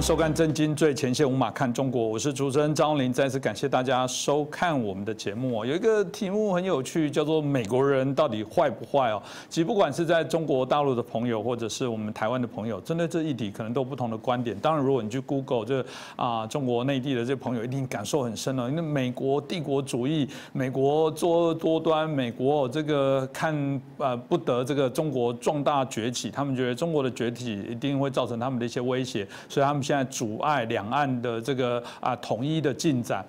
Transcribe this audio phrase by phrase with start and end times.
[0.00, 3.12] 收看《震惊最前线》，无马看中国，我是主持人张林。
[3.12, 5.66] 再次感谢大家收看我们的节目哦。
[5.66, 9.22] 有一个题目很有趣，叫做“美国人到底坏不坏”哦。
[9.50, 14.58] 其实不管是在中国大陆的朋友，或者是我们台湾的朋友，针对这一题可能都不同的观点。
[14.58, 15.84] 当然，如果你去 Google 这
[16.16, 18.70] 啊，中国内地的这朋友一定感受很深了。
[18.70, 33.24] 因为美国帝国主义，美国作恶多端，美国这个看呃不得这个中国壮大崛起，他们觉得中国的崛起一定会造成他们的一些威胁，所以他们现在阻碍两岸的这个啊统一的进展。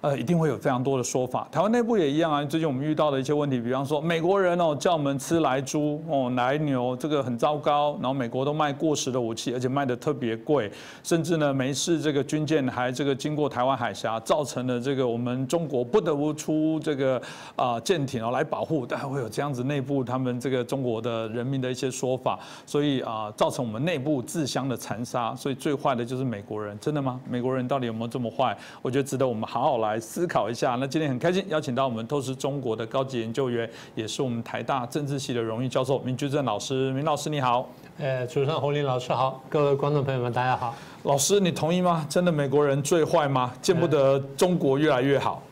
[0.00, 1.48] 呃，一定会有非常多的说法。
[1.50, 2.44] 台湾内部也一样啊。
[2.44, 7.98] 最近我们遇到的一些问题，比方说美国人哦叫我们吃来猪哦来牛，这个很糟糕。
[8.00, 10.70] 然后美国都卖过时的武器，而且卖的特别贵，
[11.02, 17.20] 甚至呢没事这个军舰还这个经过台湾海峡，造成了这个我们中国不得不出这个
[17.56, 18.86] 啊舰艇哦来保护。
[18.86, 25.34] 但会有这样子内部他们这个中国的人民的一些说法，所以啊造成我们内部自相的残杀。
[25.34, 27.20] 所以最坏的就是美国人，真的吗？
[27.28, 28.56] 美国人到底有没有这么坏？
[28.80, 29.87] 我觉得值得我们好好来。
[29.88, 30.76] 来思考一下。
[30.78, 36.92] 那今天很开心邀请到我们透视中国的高级研究员，也是我们台大政治系的荣誉教授明居正老师。
[36.92, 40.74] 明老师你好，呃，主持人洪林老师好，各位观众朋友们大家好。
[41.04, 42.06] 老师你同意吗？
[42.08, 43.52] 真的美国人最坏吗？
[43.62, 45.42] 见不得中国越来越好。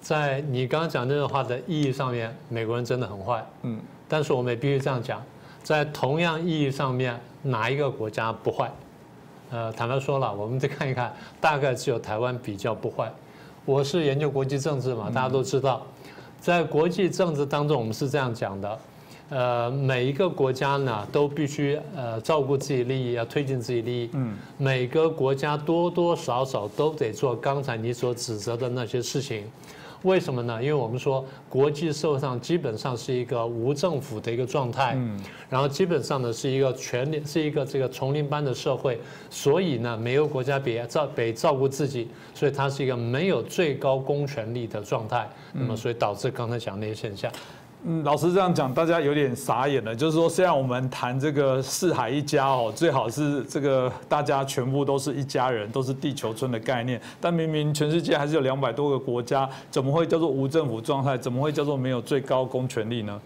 [0.00, 3.44] 在你刚刚讲这段话的意义上面，美国人真的很坏。
[3.62, 5.22] 嗯，但是我们也必须这样讲，
[5.62, 8.70] 在同样意义上面，哪一个国家不坏？
[9.50, 13.12] 呃，坦白说了，我们再看一看，大概只有台湾比较不坏。
[13.64, 15.86] 我是研究国际政治嘛，大家都知道，
[16.40, 18.78] 在国际政治当中，我们是这样讲的，
[19.28, 24.10] 呃，每一个国家呢都必须呃照顾自己利益，要推进自己利益。
[24.14, 29.44] 嗯，每个国家多多少少都得做刚才你所指责的那些事情。
[30.02, 30.60] 为什么呢？
[30.60, 35.18] 因为我们说国际社会上基本上是一个无政府的一个状态，嗯，
[35.48, 39.00] 然后基本上呢是一个权力是一个这个丛林般的社会，
[39.30, 47.30] 所以呢每个国家别照得照顾自己，所以它是一个没有最高公权力的状态，那么所以导致刚才讲那些现象。
[47.84, 49.92] 嗯，老师这样讲，大家有点傻眼了。
[49.92, 61.18] 就是说，虽然我们谈这个四海一家哦，最好是这个大家全部都是一家人，都是地球村的概念，但明明全世界还是有两百多个国家，怎么会叫做无政府状态？
[61.18, 63.20] 怎么会叫做没有最高公权力呢？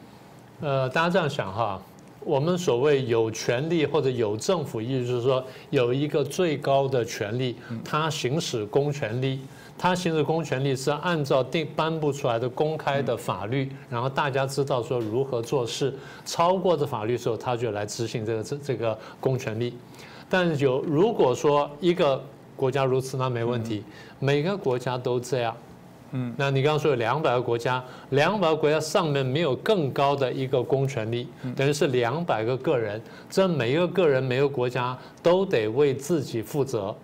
[0.63, 1.79] 呃，大家这样想哈，
[2.21, 9.41] 我们所谓有权利或者有政府，意思就是说有一个最高的权利，它行使公权力。
[9.79, 15.95] 他行使公权力是按照定颁布出来的公开的法律，然后大家知道说如何做事，
[16.25, 19.77] 超过这法律时候，他就来执行这个这这个公权力。
[20.29, 22.23] 但有如果说一个
[22.57, 23.85] 国家如此，那没问题，
[24.19, 25.55] 每个国家都这样。
[26.13, 36.95] 嗯，那你刚刚说有两百个国家，两百个国家上面没有更高的一个公权力，等于是两百个个人，这每一个个人、每个国家都得为自己负责。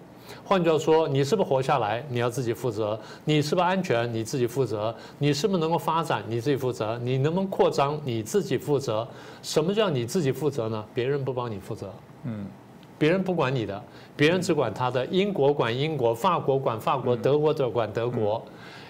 [0.45, 9.07] 换句话说，你是不是活下来，你要自己负责；你是不是安全，你自己负责；你是不是能够发展，你自己负责；你能不能扩张，你自己负责。
[9.43, 10.85] 什么叫你自己负责呢？
[10.95, 11.93] 别人不帮你负责，
[12.25, 12.47] 嗯，
[12.99, 13.83] 别人不管你的，
[14.17, 15.05] 别人只管他的。
[15.07, 18.43] 英国管英国，法国管法国，德国则管德国。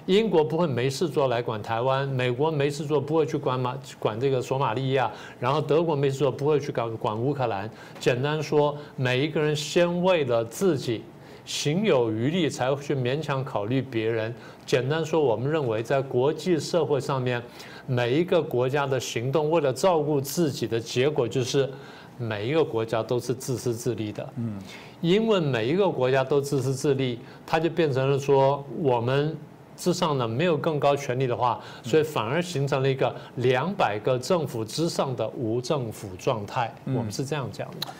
[0.06, 7.70] 英国不会没事做来管台湾，美国没事做不会去管马管这个索马利亚，然后德国没事做不会去管管乌克兰。
[8.00, 11.04] 简单说，每一个人先为了自己。
[11.44, 14.34] 行有余力才会去勉强考虑别人。
[14.64, 17.42] 简单说，我们认为在国际社会上面，
[17.86, 21.68] 每一个国家的行动为了照顾自己的结果，就是
[22.16, 24.28] 每一个国家都是自私自利的。
[24.36, 24.58] 嗯，
[25.00, 29.36] 因为每一个国家都自私自利，它就变成了说我们
[29.76, 36.72] 之上呢没有更高权力的话，所以反而形成了一个两百个政府之上的无政府状态。
[36.86, 37.88] 我们是这样讲的。
[37.88, 37.92] 嗯，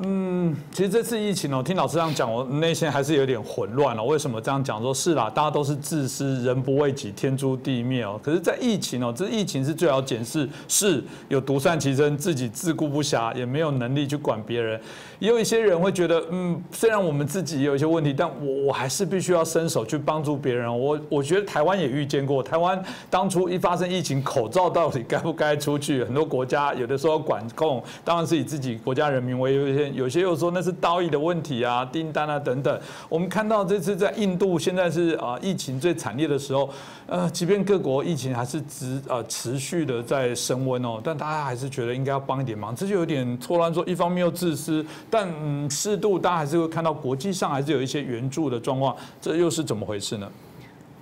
[0.00, 4.04] 嗯其实这次疫情哦，听老师这样讲，我内心还是有点混乱了。
[4.04, 4.80] 为什么这样讲？
[4.80, 8.18] 说是啦，大家都是自私，人不为己，天诛地灭哦。
[8.22, 14.80] 可是，在疫情哦，这疫情是最好检视，是有独善其身，自己自顾不暇，也没有能力去管别人。
[15.18, 20.68] 也有一些人会觉得，嗯，虽然我们自己也有一些问题，但我我还是必须要伸手去帮助别人。
[20.80, 22.80] 我我觉得台湾也遇见过，台湾
[23.10, 26.04] 当初一发生疫情，口罩到底该不该出去？
[26.04, 29.94] 很多国家有的时候管控，当然是以自己国家人民为优先。
[29.94, 32.80] 有些又说那是道义的问题啊，订单啊等等。
[33.08, 36.70] 我们看到这次在印度现在是啊疫情最惨烈的时候，
[37.06, 43.74] 呃，即便各国疫情还是持呃持续的在升温哦，但大家还是觉得应该要帮一点忙，这就有点错乱。
[43.74, 50.30] 说一方面又自私，但嗯适度大家还是会看到国际上还是有一些援助的状况，这又是怎么回事呢？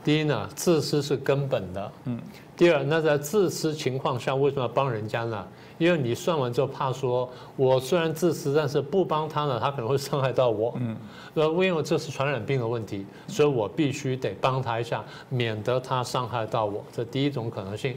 [0.04, 1.92] 第一呢，自私是根本的。
[2.04, 2.20] 嗯。
[2.56, 5.46] 第二，那在自私情况下，为什么要帮人家呢？
[5.78, 10.72] 因为你算完之后，怕说我虽然自私，但是不帮他呢，他可能会伤害到我。
[10.80, 10.96] 嗯。
[11.34, 16.82] 那，因为这是传染病的问题，所以我必须得帮他一下，免得他伤害到我。
[16.92, 17.96] 这第一种可能性。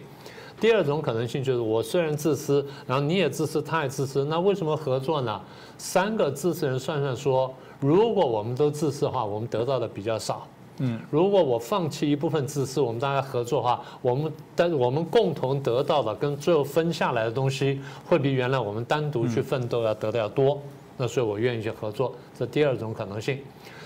[0.60, 5.42] 第二种可能性就是，我虽然自私，然后你也自私，他也自私，那为什么合作呢？
[5.78, 10.46] 三个自私人算算说，如果我们都自私的话，我们得到的比较少。
[10.82, 20.58] 嗯，如果我放弃一部分自私，我们大家合作的话，我们但我们共同得到的跟最后分下来的东西，会比原来我们单独去奋斗要得的要多。
[20.98, 23.40] 那所以我愿意去合作，这第二种可能性。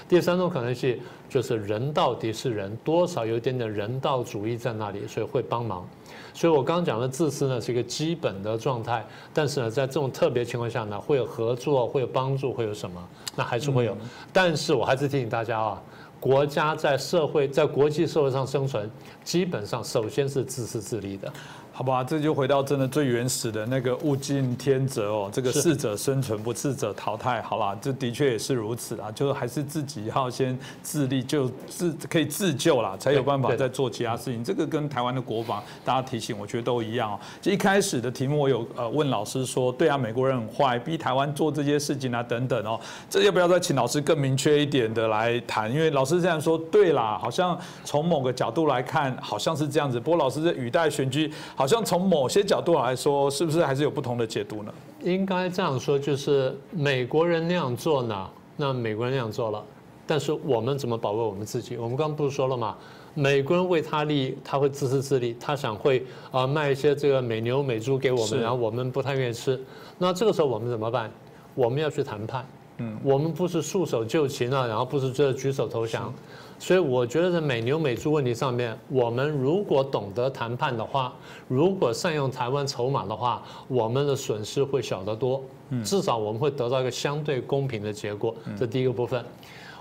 [0.10, 1.00] 第三种可能性
[1.30, 5.88] 就是人到底是人，多少有点点人道主义在那里，所以会帮忙。
[6.34, 13.02] 所以我刚刚讲的自私呢是一个基本的状态，但是呢在这种特别情况下呢，会有合作，会有帮助，会有什么？
[13.36, 13.96] 那还是会有。
[14.32, 15.82] 但是我还是提醒大家啊。
[16.20, 18.90] 国家在社会在国际社会上生存，
[19.26, 21.32] 基本上首先是自私自利的。
[21.76, 27.42] 好吧，这就回到真的最原始的那个物竞天择哦，这个适者生存，不适者淘汰。
[27.42, 34.44] 好啦，这的确也是如此啊，就是还是自己要先自立，就自可以自救啦，才有办法再做其他事情。
[34.44, 37.20] 这个跟台湾的国防，大家提醒，我觉得都一样哦。
[37.42, 42.80] 就一开始的题目，我有呃问老师说，对啊，美国人很坏，逼台湾做这些事情啊等等哦，
[43.10, 45.74] 这要不要再请老师更明确一点的来谈？
[45.74, 50.00] 因为老师这样说，对啦，好像从某个角度来看，好像是这样子。
[50.00, 51.34] 不过老师这语带玄机。
[51.64, 54.74] 好像从某些角度来说，是不是还是有不同的解读呢？
[55.02, 59.64] 应该这样说，就是美国人那样做呢，那美国人那样做了，
[60.06, 61.78] 但是我们怎么保卫我们自己？
[61.78, 62.76] 我们刚刚不是说了吗？
[63.14, 69.58] 美国人为他利益，他会自私自利，他想会啊卖一些这个美牛美猪给我们，然后我们不太愿意吃。
[69.98, 71.10] 那这个时候我们怎么办？
[71.56, 72.46] 我们要去谈判。
[72.80, 76.14] 嗯，我们不是束手就擒了，然后不是这举手投降。
[76.60, 81.14] 所以我觉得在美牛美猪问题上面，我们如果懂得谈判的话，
[81.48, 85.44] 如果善用台湾筹码的话，我们的损失会小得多。
[85.84, 88.34] 至少我们会得到一个相对公平的结果。
[88.58, 89.26] 这第一个部分，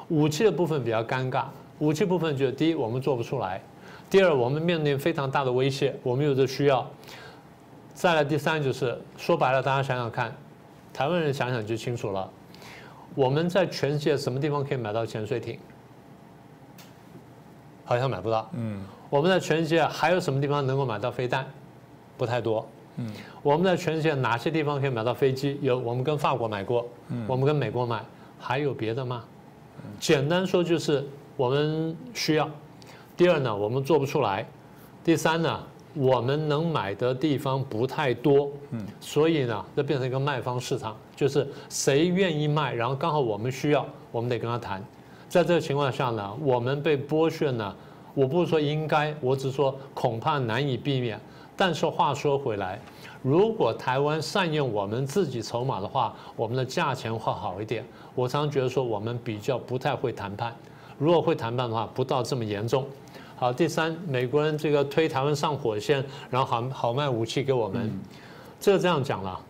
[0.09, 1.45] 武器的部分比较尴尬。
[1.79, 3.61] 武器部分就是第一，我们做不出来；
[4.09, 6.89] 第二，我们面临非常大的威胁，我们有这需要。
[7.95, 10.35] 再来第三就是说白了，大家想想看，
[10.93, 12.29] 台湾人想想就清楚了。
[13.15, 15.59] 我们在全世界什么地方可以买到潜水艇？
[17.93, 18.49] 好像买不到。
[18.55, 21.47] 嗯，我们在全世界还有什么地方能够买到飞弹？
[22.17, 22.67] 不太多。
[22.97, 23.11] 嗯，
[23.43, 25.59] 我们在全世界哪些地方可以买到飞机？
[25.63, 26.87] 有，我们跟法国买过。
[27.09, 28.05] 嗯，我们跟美国买，
[28.39, 29.25] 还有别的吗？
[29.99, 31.05] 简单说就是
[31.37, 32.49] 我们需要。
[33.17, 34.47] 第二呢，我们做不出来。
[35.03, 35.61] 第三呢，
[35.95, 38.51] 我们能买的地方不太多。
[38.71, 44.85] 嗯，所以呢，这变成一个卖方市场，就是谁愿意卖，然后刚好我们需要，我们得跟他谈。
[45.33, 47.75] 在这个情况下呢，我们被剥削呢，
[48.13, 51.19] 我不是说应该，我只是说恐怕难以避免。
[51.57, 52.79] 但是话说回来，
[53.23, 57.83] 如果台湾善用我们自己筹码的话，我们的价钱会好一点。
[58.15, 60.55] 我常常觉得说我们比较不太会谈判，
[60.99, 62.85] 如果会谈判的话，不到这么严重。
[63.35, 67.91] 好，第三，美国人这个推台湾上火线，然后好好卖武器给我们，
[68.61, 69.41] 这个这样讲了。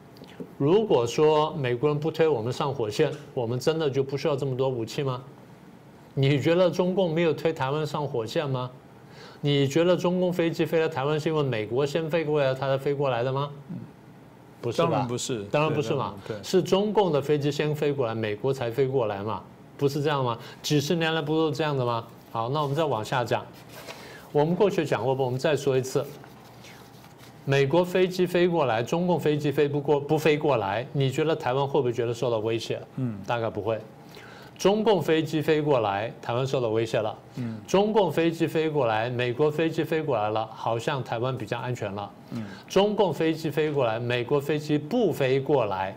[0.58, 5.20] 如果说美国人不推我们上火线，我们真的就不需要这么多武器吗？
[6.14, 8.71] 你觉得中共没有推台湾上火线吗？
[9.40, 13.50] 你觉得中共飞机飞到台湾是因为美国先飞过来，它才飞过来的吗？
[14.61, 14.88] 不是吧？
[14.88, 16.14] 当然不是，当然不是嘛。
[16.28, 19.42] 对，是中共的飞机先飞过来，美国才飞过来嘛？
[19.76, 20.38] 不是这样吗？
[20.62, 22.07] 几十年来不都是这样的吗？
[22.31, 23.45] 好，那我们再往下讲。
[24.31, 25.25] 我们过去讲过不？
[25.25, 26.07] 我们再说一次。
[27.45, 32.81] 美国飞机飞过来，中共飞机飞不过，不飞过来，你觉得台湾会不会觉得受到威胁？
[32.97, 33.81] 嗯，大概不会。
[34.62, 37.19] 中共飞机飞过来，台湾受到威胁了。
[37.35, 42.09] 嗯，中共飞机飞过来，美国飞机飞过来了，好像台湾比较安全了。
[42.31, 45.92] 嗯，中共飞机飞过来，美国飞机不飞过来，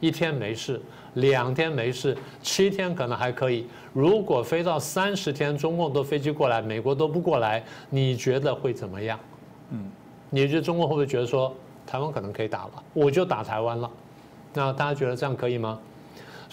[0.00, 0.82] 一天没事，
[1.12, 3.64] 两天没事，七天可能还可以。
[3.92, 9.16] 如果飞到三十天，中共都飞机过来，美国都不过来，你觉得会怎么样？
[9.70, 9.88] 嗯，
[10.30, 11.54] 你觉得中共会不会觉得说
[11.86, 13.88] 台湾可能可以打了，我就打台湾了？
[14.52, 15.78] 那大家觉得这样可以吗？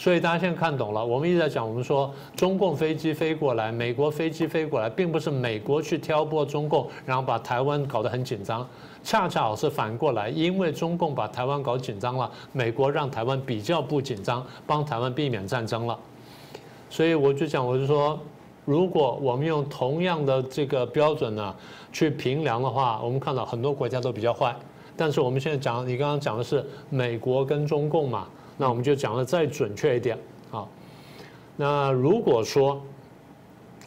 [0.01, 8.67] 所以大家现在看懂了，我们一直在讲，我们说中共飞机飞过来，美国飞机飞过来，并不是美国去挑拨中共，然后把台湾搞得很紧张，
[9.03, 15.95] 恰恰好是反过来，因为中共把台湾搞紧张了，美国让台湾比较不紧张，帮台湾避免战争了。
[16.89, 18.19] 所以我就讲，我就说，
[18.65, 21.55] 如果我们用同样的这个标准呢
[21.91, 24.55] 去评量的话，我们看到很多国家都比较坏，
[24.97, 28.27] 但是我们现在讲，你刚刚讲的是美国跟中共嘛。
[28.57, 30.17] 那我们就讲的再准确一点
[30.51, 30.65] 啊。
[31.57, 32.81] 那如果说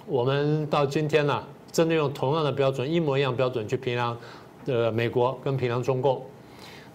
[0.06, 1.42] 我们到今天呢，
[1.73, 4.16] 真的用同样的标准，一模一样标准去评量，
[4.66, 6.23] 呃，美国跟评量中共。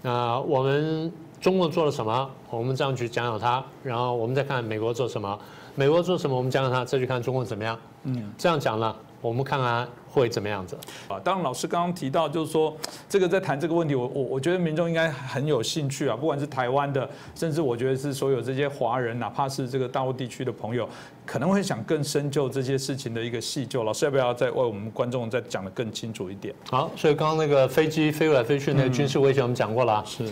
[0.02, 1.12] 那我们
[1.42, 2.30] 中共做了什么？
[2.50, 5.38] 我们这样去讲讲它，然后我们再看美国做什么。
[5.76, 6.36] 美国做什么？
[6.36, 7.78] 我们讲讲它，再去看中共怎么样。
[8.04, 10.78] 嗯，这样讲了，我们看看会怎么样子。
[11.08, 12.76] 啊，当然老师刚刚提到，就是说
[13.08, 20.88] 这个在谈这个问题，我我我觉得民众应该很有兴趣啊，不管是台湾的，甚至我觉得是所有这些华人，哪怕是这个大陆地区的朋友，
[21.26, 23.84] 可能会想更深究这些事情的一个细究。
[23.84, 26.54] 老师要不要再为我们观众再讲的更清楚一点？
[26.70, 30.04] 好，所以刚刚那个飞机飞来飞去那个军事威胁，我们讲过了。
[30.06, 30.24] 是。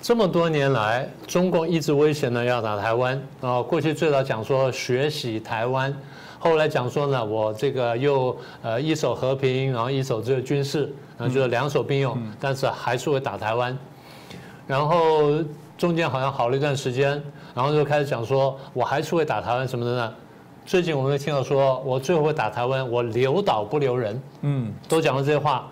[0.00, 3.60] 这么多年来，中共一直威胁呢要打台湾啊。
[3.60, 5.92] 过去最早讲说学习台湾，
[6.38, 13.76] 后来讲说呢，我这个又呃一手和平，然后一手这个军事，然后就是两手并用，但是还是会打台湾。
[14.66, 15.42] 然后
[15.76, 17.22] 中间好像好了一段时间，
[17.54, 20.14] 然后就开始讲说我还是会打台湾什么的呢？
[20.64, 25.68] 最近我们听到说我最后会打台湾，我留岛不留人，嗯，都讲了这些话，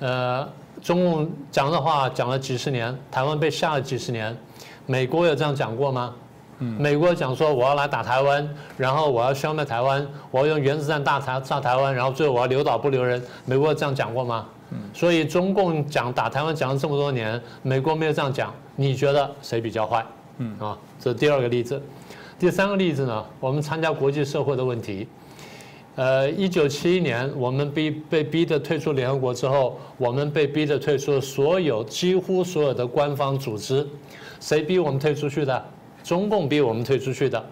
[0.00, 0.48] 呃。
[0.82, 4.36] 中共讲的话讲了几十年，台湾被吓了几十年，
[4.84, 6.14] 美国有这样讲过吗？
[6.58, 14.46] 美国讲说我要来打台湾，然后我要消灭台湾，我要用原子弹大台炸台湾，然后最后我要留岛不留人，美国这样讲过吗？
[14.92, 20.04] 所以中共讲打台湾讲了这么多年，美国没有这样讲，你觉得谁比较坏？
[20.38, 21.80] 嗯啊，这是第二个例子，
[22.38, 23.24] 第三个例子呢？
[23.38, 25.06] 我们参加国际社会的问题。
[25.94, 33.86] 呃，一九七一年，我们逼被逼的退出联合国之后，我们被逼的退出所有几乎所有的官方组织，
[34.40, 35.64] 谁逼我们退出去的？
[36.04, 37.44] 中共逼我们退出去的。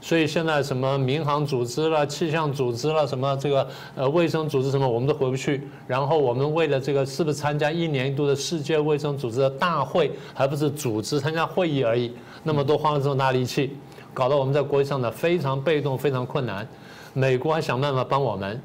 [0.00, 5.60] 所以现在什么民航组织了、气象组织了、什么这个呃卫生组织什么，我们都回不去。
[5.88, 12.12] 然后我们为了这个是不是参加一年一度的世界卫生组织的大会，还不是组织参加会议而已，
[12.44, 13.76] 那么多花了这么大力气，
[14.14, 16.66] 搞得我们在国际上呢非常被动、非常困难。
[17.12, 18.62] 美国还想办法帮我们，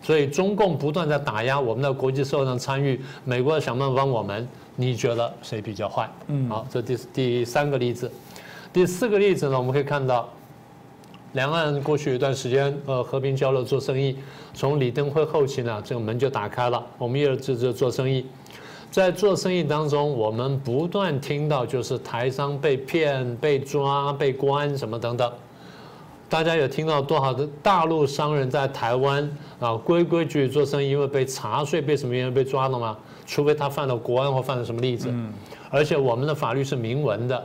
[0.00, 3.00] 所以中共不断在打压我们的国际社会上参与。
[3.24, 6.08] 美国想办法帮我们，你觉得谁比较坏？
[6.28, 8.08] 嗯，好，这第第三个例子，
[8.76, 9.56] 第四个例子呢？
[9.56, 10.28] 我们可以看到，
[11.32, 14.14] 两岸过去一段时间呃和平交流做生意，
[14.52, 18.26] 从李登辉后期呢，这个门就打开了，我们也就就做生意。
[18.90, 25.32] 在做生意当中，我们不断听到就是台商被骗、被抓、被关什么等等。
[26.28, 29.26] 大家有听到多少的大陆商人在台湾
[29.58, 32.94] 啊规规矩矩做生意，因为被查税被什么原因被抓了吗？
[33.24, 35.10] 除非他犯了国安或犯了什么例子。
[35.70, 37.42] 而且我们的法律是明文的，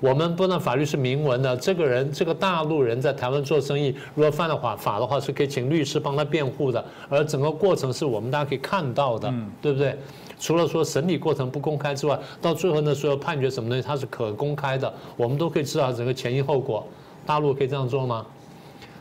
[0.00, 9.96] 我们不但法律是明文的，这个人这个大陆人在台湾做生意，如果犯了法法的话，是可以请律师帮他辩护的，而整个过程是我们大家可以看到的，对不对？
[10.38, 16.86] 除了说审理过程不公开之外，到最后呢，所有判决什么东西它是可公开的，我们都可以知道整个前因后果。
[17.24, 18.26] 大陆可以这样做吗？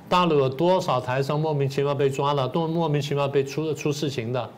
[0.07, 4.49] 大陆有多少台商莫名其妙被抓了，都莫名其妙被出出事情的？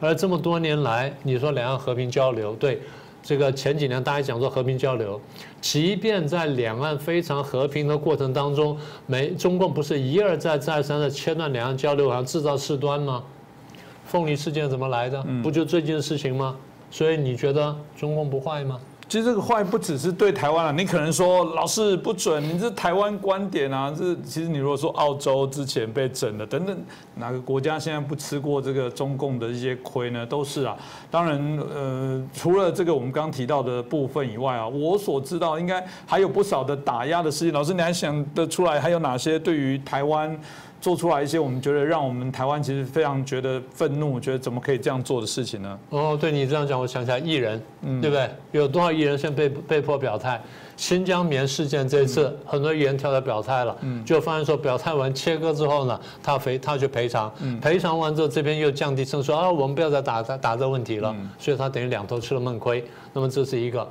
[0.00, 2.80] 而这么多年来，你说两岸和平交流，对
[3.22, 5.20] 这个前几年大家讲说和平交流，
[5.60, 13.22] 即便在两岸非常和平的过程当中，美中共不是一而再再三的切断两岸交流，好像制造事端吗？
[14.06, 15.22] 凤梨事件怎么来的？
[15.42, 16.56] 不就最近的事情吗？
[16.90, 18.80] 所以你觉得中共不坏吗？
[19.08, 26.76] 其实这个坏不只是对台湾了，你可能说老师不准，你这台湾观点啊，这其实你如果说澳洲之前被整了等等，
[27.14, 30.26] 哪个国家现在不吃过这个中共的一些亏呢？
[30.26, 30.76] 都是啊。
[31.10, 31.40] 当然，
[31.74, 37.54] 呃，除了这个我们刚提到的部分以外啊，我所知道应该还有不少的打压的事情。
[37.54, 40.38] 老师，你还想得出来还有哪些对于台湾？
[40.80, 45.78] 做出来一些我们觉得让我们台湾其实非常觉得愤怒，觉得怎么可以这样做的事情呢？
[45.90, 47.60] 哦，对你这样讲，我想起来艺人，
[48.00, 48.30] 对不对？
[48.52, 50.40] 有多少艺人现在被被迫表态？
[50.76, 62.84] 新疆棉事件这次很多艺人跳出来表态了，就发现说表态完切割之后呢，他赔他去赔偿，赔偿完之后这边又降低声说啊，我们不要再打打打这问题了，所以他等于两头吃了闷亏。
[63.12, 63.88] 那么这是一个，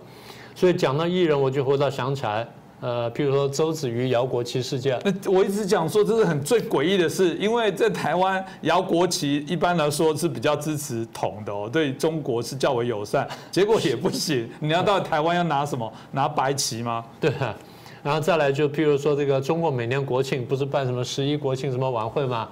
[0.56, 2.48] 所以讲到艺人，我就回到想起来。
[2.79, 15.91] 呃，譬如说周子瑜摇国旗事件，那我一直讲说这是很最诡异的事，因为在台湾摇国旗一般来说是比较支持统的哦，对中国是较为友善， 结果也不行，你要到台湾要拿什么？
[16.12, 17.03] 拿白旗吗？
[17.19, 17.55] 对啊，
[18.03, 22.48] 然后再来就譬如说这个中国每年国庆不是办什么十一国庆什么晚会吗？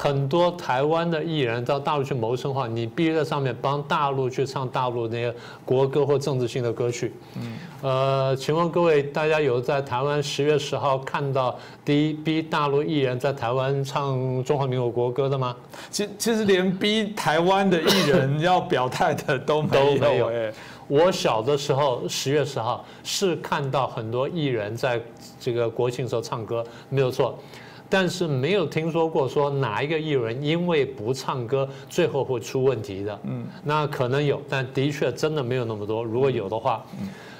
[0.00, 7.12] 很多台湾的艺人到大陆去谋生的话，你必须在上面帮大陆去唱大陆那些国歌或政治性的歌曲。
[7.34, 15.56] 嗯，呃，请问各位，大家有在台湾十月十号看到第一逼大陆艺人在台湾唱中华民国国歌的吗？
[15.90, 20.30] 其其实连逼台湾的艺人要表态的都没有。
[20.30, 20.52] 哎，
[20.86, 25.02] 我小的时候十月十号是看到很多艺人在
[25.40, 27.36] 这个国庆时候唱歌，没有错。
[27.88, 33.18] 但是没有听说过说哪一个艺人因为不唱歌最后会出问题的。
[33.24, 36.04] 嗯，那可能有，但的确真的没有那么多。
[36.04, 36.84] 如果有的话，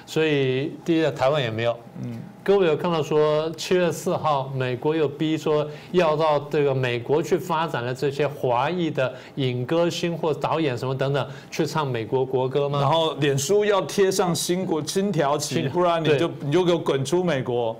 [0.05, 1.77] 所以第一，台湾也没有。
[2.01, 12.79] 嗯，各位有看到说七月四号，美国又逼说要到这个美国去发展的这些华裔的影歌星或导演什么等等去唱美国国歌吗？
[12.81, 17.77] 然后脸书要贴上新国新条旗，不然你就你就给我滚出美国。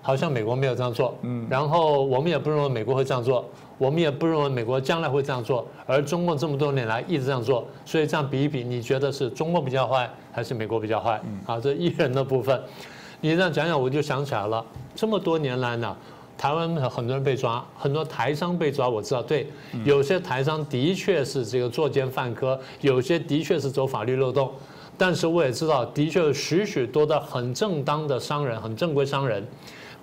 [0.00, 3.44] 好像美国没有这样做，嗯，然后我们也不认为美国会这样做，
[3.76, 11.20] 我们也不认为美国将来会这样做，而中共这么多年来一直这样做，所以这样比一比，你觉得是中国比较坏还是美国比较坏？
[11.46, 12.58] 啊，这艺人的部分，
[13.20, 14.64] 你这样讲讲，我就想起来了，
[14.94, 15.94] 这么多年来呢，
[16.38, 19.46] 台湾很多人被抓，很多台商被抓，我知道，对，
[19.84, 24.50] 有些台商的确是这个作奸犯科，有些的确是走法律漏洞，
[24.96, 29.46] 但是我也知道，的确有许许多的很正当的商人，很正规商人。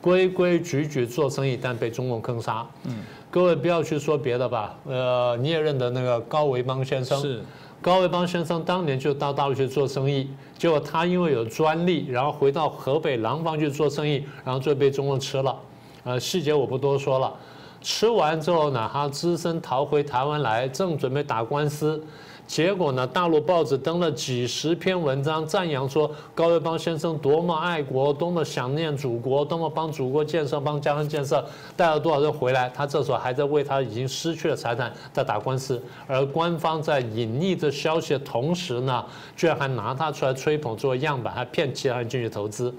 [0.06, 2.64] 规规矩矩做生意，但被中共坑杀。
[2.84, 2.94] 嗯，
[3.32, 4.78] 各位不要去说别的吧。
[4.86, 7.20] 呃，你也认得那个高维邦先生？
[7.20, 7.42] 是，
[7.82, 15.58] 高维邦先生当年就到大陆去做生意，结果他因为有专利，然后回到河北廊坊去做生意，然后就被中共吃了。
[16.04, 17.34] 呃，细节我不多说了。
[17.82, 22.00] 吃完之后呢，他只身逃回台湾来，正准备打官司。
[22.48, 23.06] 结果呢？
[23.08, 31.44] 大陆报纸登了几十篇文章，赞扬说高维邦先生多么爱国，多么想念祖国，多么帮祖国建设、帮家乡建设，
[31.76, 32.70] 带了多少人回来。
[32.70, 39.04] 他这时候还在为他已经失去了财产在打官司，而官方在隐匿这消息的同时呢，
[39.36, 42.74] 居然还拿他出来吹捧作为样板，还骗其他人进去投资。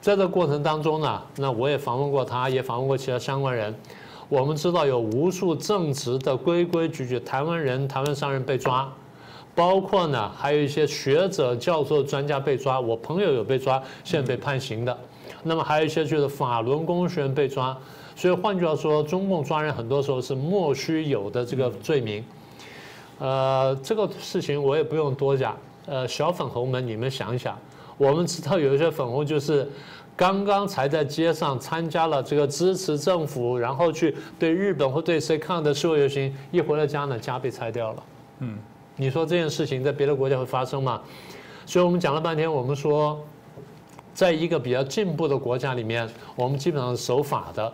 [0.00, 3.74] 在这过程当中呢，那我也访问过他，也访问过其他相关人。
[4.28, 8.90] 我们知道有无数正直的规规矩矩台湾人、台湾商人被抓，
[9.54, 12.80] 包括呢还有一些学者、教授、专家被抓。
[12.80, 14.98] 我朋友有被抓，现在被判刑的。
[15.42, 17.76] 那么还有一些就是法轮功学员被抓。
[18.16, 22.24] 所以换句话说，中共抓人很多时候是莫须有的这个罪名。
[23.18, 25.56] 呃，这个事情我也不用多讲。
[25.86, 27.58] 呃，小粉红们，你们想一想，
[27.98, 29.70] 我们知道有一些粉红就是。
[30.16, 38.02] 刚刚才在街上参加了这个支持政府，然后去对日本或对谁抗的示威游行，一回到家呢，家被拆掉了。
[38.40, 38.56] 嗯，
[38.96, 41.00] 你说这件事情在别的国家会发生吗？
[41.66, 43.18] 所以我们讲了半天，我们说，
[44.12, 47.72] 在一个比较进步的国家里面，我们基本上守法的，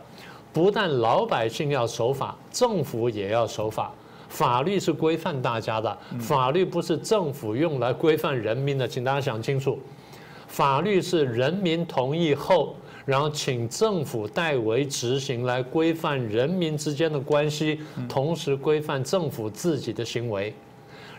[0.52, 3.92] 不但老百姓要守法，政府也要守法。
[4.28, 9.78] 法律是规范大家的，法律不是政府用来规范人民的，请大家想清楚。
[10.50, 12.74] 法律是人民同意后，
[13.06, 20.52] 然后请政府代为执行，来规范人民之间的关系，同时规范政府自己的行为。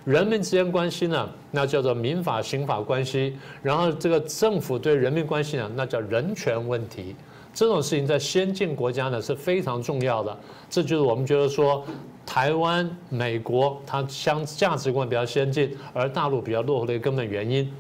[0.04, 3.32] 人民之间关系呢，那叫做民法刑法关系；
[3.64, 7.16] 然后这个政府对人民关系呢，那叫人权问题。
[7.54, 10.38] 这种事情在先进国家呢是非常重要的。
[10.70, 11.86] 这就是我们觉得说，
[12.26, 17.72] 台湾、美国它相价值观比较先进，而大陆比较落后的一个根本原因。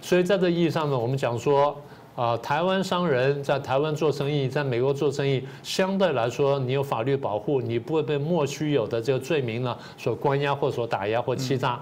[0.00, 1.76] 所以在这意义上呢，我们讲说，
[2.16, 11.80] 啊，台湾商人在台湾做生意，在美国做生意，相对来说你有法律保护，你不会被莫须有的这个罪名呢所关押或所打压或欺诈。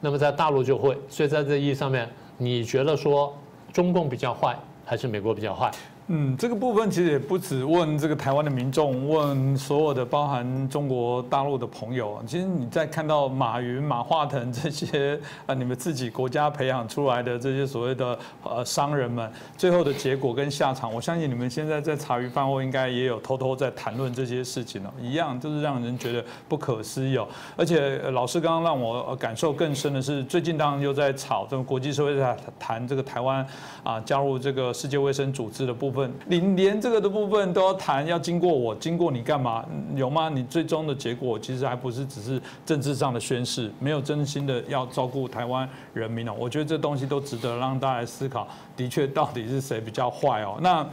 [0.00, 3.36] 那么在大陆就会，所以在这意义上面，你觉得说
[3.72, 5.70] 中共比较坏，还是美国比较坏？
[6.10, 12.18] 嗯，这个部分其实也不止问这个台湾的民众，问所有的包含中国大陆的朋友。
[12.26, 27.28] 其实你在看到马云、马化腾这些啊，你们自己国家培养出来的这些所谓的呃商人们，最后的结果跟下场，我相信你们现在在茶余饭后应该也有偷偷在谈论这些事情了，一样就是让人觉得不可思议哦。
[27.54, 33.46] 而且老师刚刚让我感受更深的是，最近当然又在吵这个国际社会在谈这个台湾
[33.82, 35.97] 啊加入这个世界卫生组织的部分。
[36.26, 39.64] 你连这个的部分都要谈，要经过我，经过你干嘛？
[39.96, 40.28] 有吗？
[40.28, 46.34] 你最终的结果其实还不是只是政治上的宣誓，没有真心的要照顾台湾人民哦。
[46.38, 48.46] 我觉得这东西都值得让大家思考。
[48.76, 50.58] 的确，到底是谁比较坏哦？
[50.60, 50.86] 那。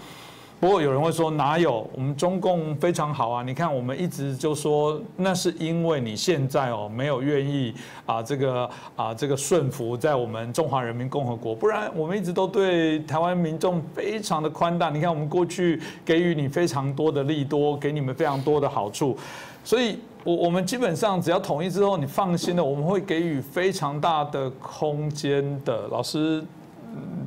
[0.66, 3.44] 不过有人会说哪有我们中共非常好啊？
[3.44, 7.72] 你看我们一直就说那是因为你现在哦没有愿意
[8.08, 14.90] 啊这个啊这个顺服在我们中华人民共和国，不然我们一直都对台湾民众非常的宽大。
[14.90, 19.16] 你看我们过去给予你非常多的利多，给你们非常多的好处，
[19.64, 25.88] 所以我我们基本上只要统一之后，你放心的，我们会给予非常大的空间的。
[25.90, 26.44] 老师，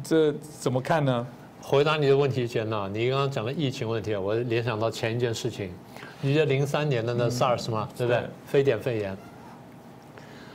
[0.03, 1.25] 这怎么看呢？
[1.69, 5.71] 回答你的问题前呢，你刚刚讲的疫情问题，我联想到前一件事情，
[6.23, 7.87] 你记得零三年的那 SARS 吗？
[7.95, 8.23] 对不对？
[8.47, 9.15] 非典肺炎。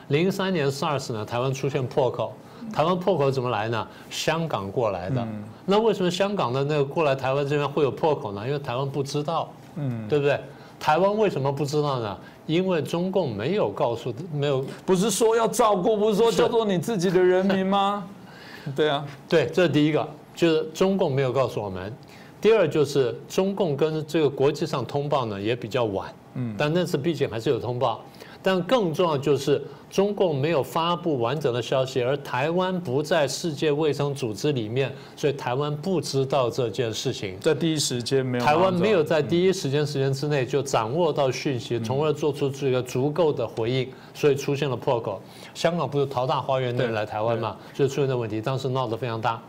[0.07, 2.33] 零三年 SARS 呢，台湾出现破口，
[2.73, 3.87] 台湾破口怎么来呢？
[4.09, 5.23] 香港过来的。
[5.67, 8.43] 那为什么香港的那个过来台湾这边会有破口呢？
[8.47, 10.39] 因为台湾不知道，嗯，对不对？
[10.79, 12.17] 台湾为什么不知道呢？
[12.47, 18.03] 因为中共没有告诉，没有不是说要照顾，不是说叫做你自己的人民吗？
[18.75, 21.93] 对啊，对，这是第一个，就是中共没有告诉我们。
[22.41, 28.01] 第二就是中共跟这个国际上通报呢也比较晚，嗯，但那次毕竟还是有通报。
[28.45, 37.39] 但更重要就是中共没有发布完整的消息，而台湾不在世界卫生组织里面，所以台湾不知道这件事情。
[37.39, 45.21] 在第一时间没有，台湾没有在第一时间时间之内就掌握到讯息，从而做出这个足够的回应，所以出现了破口。
[45.53, 49.41] 香港不是淘大花园的人来台湾嘛，所以出现的问题，当时闹得非常大。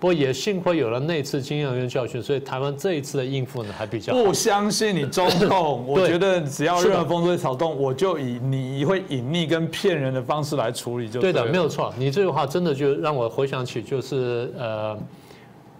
[0.00, 4.12] 不过也幸亏有了那次经验跟教训，所以台湾这一次的应付呢还比较。
[4.14, 11.20] 不相信你中共，我 觉得只要任何风吹草动，我就以你会隐匿跟骗人的方式来处理就。
[11.20, 11.92] 对的，没有错。
[11.98, 14.96] 你这句话真的就让我回想起，就是呃，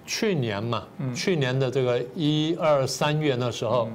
[0.04, 0.83] 去年嘛，
[1.14, 3.88] 去年的这个一二三月那时候，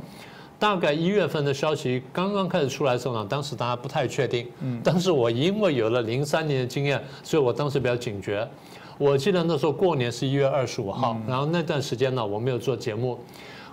[0.58, 4.48] 大概一月份的消息刚刚开始出来的时候呢，当时大家不太确定。
[4.62, 4.80] 嗯。
[4.82, 8.48] 但是我因为有了零三年的经验，所以我当时比较警觉。
[9.04, 13.20] 我记得那时候过年是一月二十五号，然后那段时间呢，我没有做节目。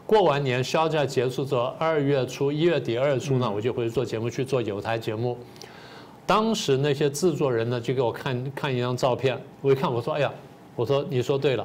[0.04, 5.38] 过完年休假结束之后，二月初、一月底、二月初呢，我就回去做节目，去做有台节目。
[6.26, 10.32] 当时那些制作人呢，就给我看看一张照片，我一看，我说：“哎呀，
[10.74, 11.64] 我说你说对了。”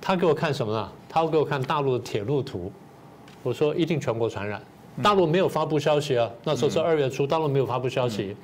[0.00, 0.88] 他给我看什么呢？
[1.10, 2.72] 他给我看大陆的铁路图。
[3.42, 4.62] 我说：“一定全国传染。”
[5.02, 8.34] 大陆没有发布消息啊，那时候是二月初，大陆没有发布消息。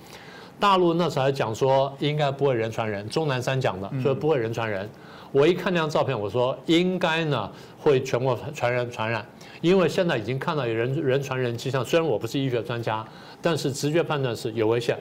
[0.60, 4.88] 大陆那时候还讲说应该不会人传人，钟南山讲的说不会人传人。
[5.30, 9.24] 我一看那张照片，我说应该呢会全国传人传染，
[9.60, 11.84] 因为现在已经看到有人人传人迹象。
[11.84, 13.06] 虽然我不是医学专家，
[13.42, 14.98] 但是直觉判断是有危险。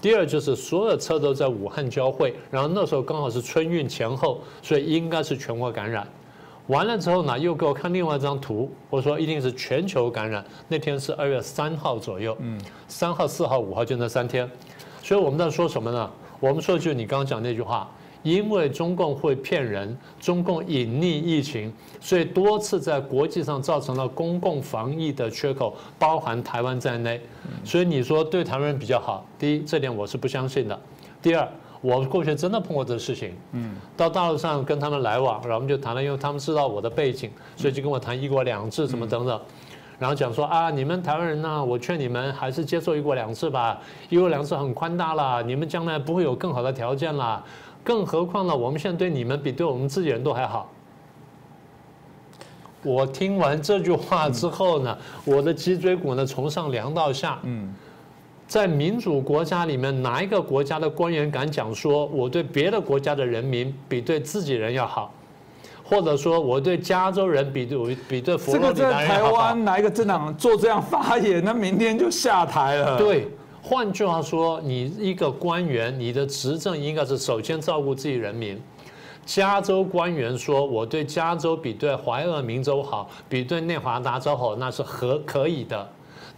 [0.00, 6.06] 第二就是所有车都在武汉交汇，然后那时候刚好是春运前后，所以应该是全国感染。
[6.68, 10.44] 完了之后呢，又给我看另外一张图，我说一定是全球感染。
[10.68, 14.50] 那天是二月三号左右，嗯，三号、四号、五号就那三天。
[15.06, 16.10] 所以我们在说什么呢？
[16.40, 17.88] 我们说的就是你刚刚讲那句话，
[18.24, 27.20] 因为中共会骗人，中共隐匿疫情，所以多次在国际上造成了公共防疫的缺口，包含台湾在内。
[27.62, 30.76] 所以你说对台湾人比较好，第一这点我是不相信的。
[31.22, 31.48] 第二，
[31.80, 39.40] 我过去真的碰过这事情，嗯，到大陆上跟他们来往，然后我们就谈了，因为他们知道我的背景，所以就跟我谈一国两制什么等等。
[39.98, 43.80] 然后讲说啊，你们台湾人呢，我劝你们还是接受一国两制吧，
[44.10, 47.42] 一国两制很宽大了，你们将来不会有更好的条件了，
[47.82, 50.70] 更何况呢，我们现在对你们比对我们自己人都还好。
[52.82, 57.38] 我听完这句话之后呢，我的脊椎骨呢从上凉到下。
[57.42, 57.74] 嗯，
[58.46, 65.12] 在民主国家里面，哪一个国家的官员敢讲说我对别的国家的人民比对自己人要好？
[65.88, 72.98] 或者说我对加州人比对比对佛罗里达人台湾哪一个政党做这样发言，那明天就下台了。
[72.98, 73.28] 对，
[73.62, 78.60] 换句话说，你一个官员，你的执政应该是首先照顾自己人民。
[79.24, 85.88] 加州官员说我对加州比对怀俄明州好，比对内华达州好，那是合可以的。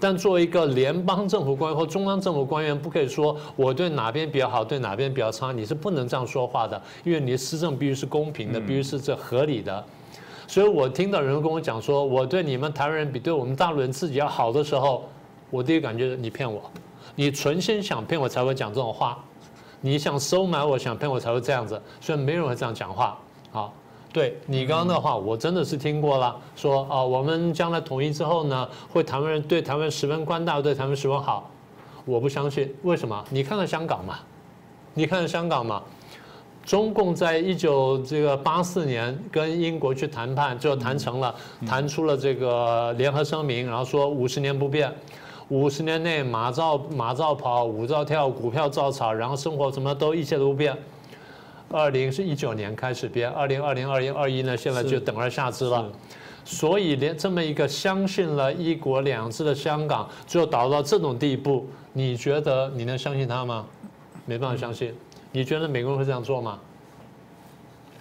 [0.00, 9.84] 但作为一个联邦政府官员或中央政府官员，不可以说我对哪边比较好，对哪边比较差，你是不能这样说话的，因为你的施政必须是公平的，必须是这合理的。
[10.46, 15.08] 所以我听到人跟我讲说，我对你们台湾人比对我们大陆人自己要好的时候，
[15.50, 16.62] 我第一感觉你骗我，
[17.16, 19.18] 你存心想骗我才会讲这种话，
[19.80, 23.18] 你想收买我想骗我才会这样子，所以没人会这样讲话，
[23.50, 23.74] 好。
[24.12, 26.34] 对你刚刚的话，我真的是听过了。
[26.56, 31.50] 说啊，我们将来统一之后呢，会台湾人对台湾十分宽大，对台湾十分好。
[32.04, 33.22] 我不相信，为什么？
[33.28, 34.18] 你看看香港嘛，
[34.94, 35.82] 你看看香港嘛。
[36.64, 41.34] 中共在一九这个八四年跟英国去谈判，最后谈成了，
[41.66, 44.92] 谈出了这个联合声明，然后说五十年不变，
[45.48, 50.76] 五十年内马照马照跑，舞照跳，股票照炒，然后生活什么都一切都不变。
[51.70, 55.90] 二零是一九年开始编，二零二零二零二一呢，现在就等而下之了。
[56.44, 63.66] 所以连这么一个相信了一国两制的香港，最后倒到这种地步，你觉得你能相信他吗？
[64.24, 64.94] 没办法相信。
[65.30, 66.58] 你觉得美国人会这样做吗？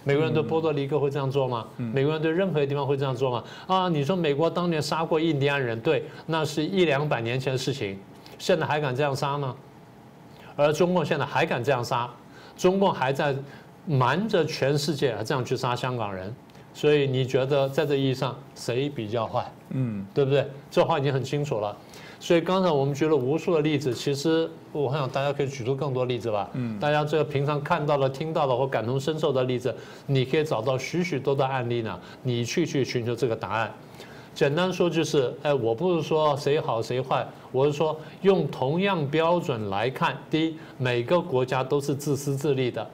[0.06, 1.67] 美国人对波多黎各会这样做吗？
[1.75, 3.43] 美国人对任何地方会这样做吗？
[3.67, 7.99] 啊，你说美国当年杀过印第安人，对，那是一两百年前的事情，
[8.39, 9.53] 现在还敢这样杀吗？
[10.56, 12.10] 而中共现在还敢这样杀？
[12.57, 13.35] 中共还在
[13.85, 16.33] 瞒着全世界这样去杀香港人，
[16.73, 19.49] 所以你觉得在这意义上谁比较坏？
[19.69, 20.45] 嗯，对不对？
[20.69, 21.75] 这话已经很清楚了。
[22.19, 26.49] 所以刚才我们举了无数的例子，其实我想大家可以举出更多例子吧。
[26.53, 29.73] 嗯，大家这个平常看到的、听到的或感同身受的例子，
[30.07, 31.99] 你可以找到许许多多案例呢。
[32.23, 33.71] 你去去寻求这个答案。
[34.38, 40.15] 简单说就是，哎，我不是说谁好谁坏，我是说用同样标准来看。
[40.30, 42.88] 第一，每个国家都是自私自利的，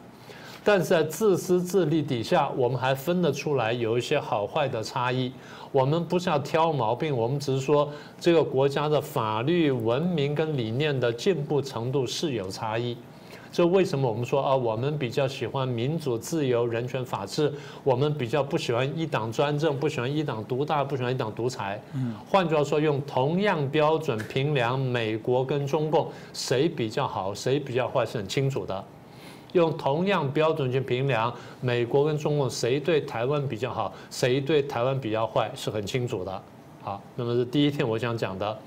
[0.64, 5.34] 但是在自私自利底下，我们还分得出来有一些好坏的差异。
[5.74, 12.96] 我们不是要挑毛病，我们只是说这个国家的法律、文明跟理念的进步程度是有差异。
[13.54, 14.56] 这为什么我们说啊？
[14.56, 21.80] 我们比较喜欢民主、自由、人权、法治，我们比较不喜欢一党专政，不喜欢一党独大，不喜欢一党独裁。
[21.94, 28.84] 嗯，换句话说，用同样标准评量美国跟中共谁比较好，谁比较坏是很清楚的。
[29.52, 36.42] 用同样标准去评量美国跟中共谁对台湾比较好，谁对台湾比较坏是很清楚的。
[36.82, 38.58] 好，那么是第一天我想讲的。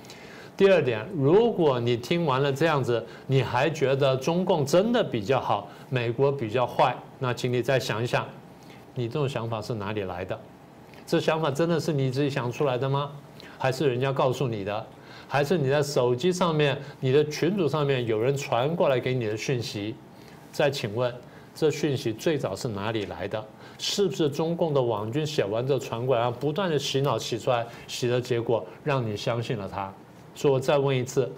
[0.56, 8.26] 第二点，如果你听完了这样子，你还觉得中共真的比较好，美国比较坏，那请你再想一想，
[8.94, 10.38] 你这种想法是哪里来的？
[11.06, 13.12] 这想法真的是你自己想出来的吗？
[13.58, 14.86] 还是人家告诉你的？
[15.28, 19.94] 还是你在手机上面、你的群组上面有人传过来给你的讯息？
[20.52, 21.14] 再请问，
[21.54, 23.44] 这讯息最早是哪里来的？
[23.76, 29.92] 是不是中共的网军写完之后传过来，然后不断的洗脑洗出来，洗的结果让你相信了他？
[30.36, 31.28] 说我再问一次，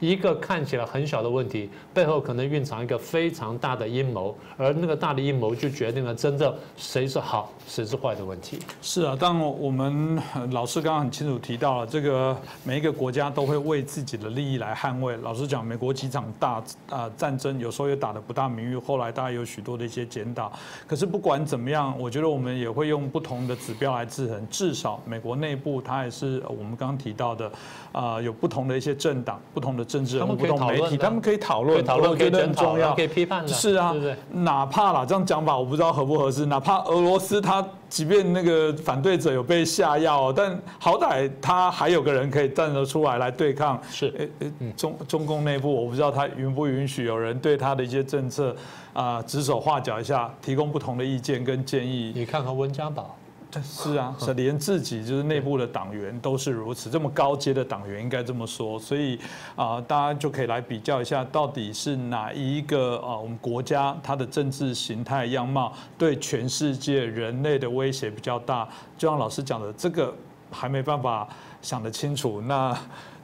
[0.00, 7.52] 一个看起来很小的问题，背后可能蕴藏一个非常大的阴谋，而那个大的阴谋就决定了真正谁是好。
[7.66, 8.60] 谁是坏的问题？
[8.80, 15.16] 是啊，当我们老师刚刚很清楚提到了，这个每一个国家都会为自己的利益来捍卫。
[15.16, 20.52] 老实讲，美国几场大啊战争，有时候也打得不大名誉，后来大家有许多的一些检讨。
[20.86, 24.46] 可是不管怎么样，我觉得我们也会用不同的指标来制衡。
[24.48, 27.50] 至少美国内部，它也是我们刚刚提到的
[27.90, 33.48] 啊，有不同的一些政党、不同的政治人物、不同媒体，他们可以讨论，我觉得很重要，可以批判的。
[33.48, 33.92] 是啊，
[34.30, 36.46] 哪怕啦，这样讲法我不知道合不合适。
[36.46, 43.80] 哪怕俄罗斯它他即便那个反对者有被下药，但好歹他还有个人可以站得出来来对抗。
[43.90, 44.30] 是，
[44.76, 48.54] 中中共内部我不知道他允不允许有人对他的一些政策
[48.92, 52.12] 啊指手画脚一下，提供不同的意见跟建议。
[52.14, 53.16] 你看看温家宝。
[53.62, 59.18] 是啊， 是连自己就是内部的党员都是如此，这么高阶的党员应该这么说，所以
[59.54, 68.68] 啊，大家就可以来比较一下，到底是哪一个啊，我们国家它的政治形态样貌对全世界人类的威胁比较大？
[68.98, 70.14] 就像老师讲的，这个
[70.50, 71.26] 还没办法
[71.62, 72.40] 想得清楚。
[72.42, 72.76] 那。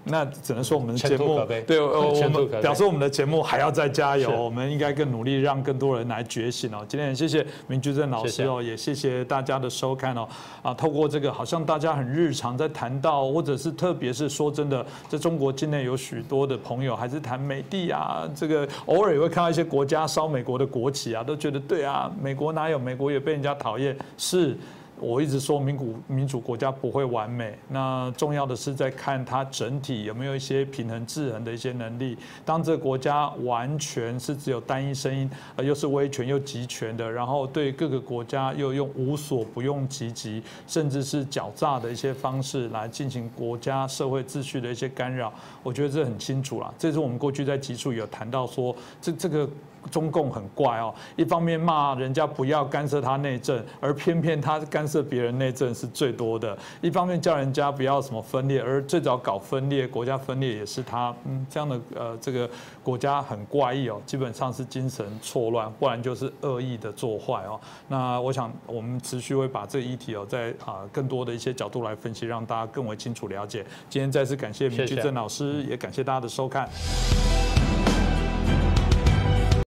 [0.05, 6.85] 那只能说我们的节目对，我们表示我们的节目还要再加油，我们应该更努力，让更多人来觉醒哦。
[6.88, 10.29] 今天谢谢明居正老师哦，也谢谢大家的收看哦。
[10.62, 24.57] 啊，透过这个好像大家很日常在谈到，或者是特别是说真的，在中国境内有许多的朋友还是谈美帝啊，这个偶尔也会看到一些国家烧美国的国旗啊，都觉得对啊，美国哪有美国也被人家讨厌是。
[25.03, 32.17] 我一直说民主民主国家不会完美，那重要的是在看它整体有没有一些平衡制衡的一些能力。
[32.45, 45.33] 当这个国家完全是只有单一声音，呃，又是威权又集权的，然后对各个国家又用无所不用其极，甚至是狡诈的一些方式来进行国家社会秩序的一些干扰，
[45.65, 46.73] 我觉得这很清楚了。
[46.79, 49.49] 这是我们过去在集数有谈到说，这这个。
[49.90, 61.14] 中共很怪哦，一方面骂人家不要干涉他内政，而偏偏他干涉别人内政是最多的；一方面叫人家不要什么分裂，而最早搞分裂、国家分裂也是他。
[61.25, 62.49] 嗯，这样的呃，这个
[62.83, 67.61] 国家很怪异哦，基本上是精神错乱，不然就是恶意的做坏哦。
[67.88, 73.64] 那我想我们持续会把这个议题哦，在啊更多的一些角度来分析，让大家更为清楚了解。
[73.88, 76.68] 今天再次感谢明居正老师，也感谢大家的收看。